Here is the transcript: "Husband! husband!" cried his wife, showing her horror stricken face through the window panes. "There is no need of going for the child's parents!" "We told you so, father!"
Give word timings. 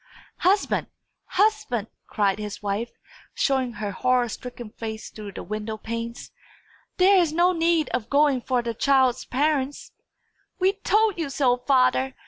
"Husband! 0.39 0.87
husband!" 1.25 1.87
cried 2.07 2.39
his 2.39 2.63
wife, 2.63 2.89
showing 3.35 3.73
her 3.73 3.91
horror 3.91 4.29
stricken 4.29 4.71
face 4.71 5.11
through 5.11 5.33
the 5.33 5.43
window 5.43 5.77
panes. 5.77 6.31
"There 6.97 7.19
is 7.19 7.31
no 7.31 7.51
need 7.51 7.87
of 7.89 8.09
going 8.09 8.41
for 8.41 8.63
the 8.63 8.73
child's 8.73 9.25
parents!" 9.25 9.91
"We 10.57 10.73
told 10.73 11.19
you 11.19 11.29
so, 11.29 11.55
father!" 11.55 12.15